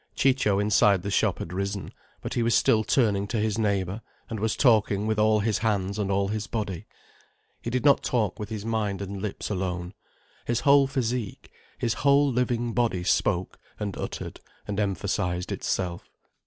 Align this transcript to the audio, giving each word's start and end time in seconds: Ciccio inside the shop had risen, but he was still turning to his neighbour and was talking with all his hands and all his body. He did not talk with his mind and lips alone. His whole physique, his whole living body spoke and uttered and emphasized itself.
Ciccio 0.15 0.57
inside 0.57 1.03
the 1.03 1.11
shop 1.11 1.37
had 1.37 1.53
risen, 1.53 1.91
but 2.23 2.33
he 2.33 2.41
was 2.41 2.55
still 2.55 2.83
turning 2.83 3.27
to 3.27 3.37
his 3.37 3.59
neighbour 3.59 4.01
and 4.31 4.39
was 4.39 4.55
talking 4.55 5.05
with 5.05 5.19
all 5.19 5.41
his 5.41 5.59
hands 5.59 5.99
and 5.99 6.09
all 6.09 6.29
his 6.29 6.47
body. 6.47 6.87
He 7.61 7.69
did 7.69 7.85
not 7.85 8.01
talk 8.03 8.39
with 8.39 8.49
his 8.49 8.65
mind 8.65 8.99
and 9.03 9.21
lips 9.21 9.51
alone. 9.51 9.93
His 10.45 10.61
whole 10.61 10.87
physique, 10.87 11.51
his 11.77 11.93
whole 12.01 12.31
living 12.31 12.73
body 12.73 13.03
spoke 13.03 13.59
and 13.79 13.95
uttered 13.95 14.39
and 14.67 14.79
emphasized 14.79 15.51
itself. 15.51 16.09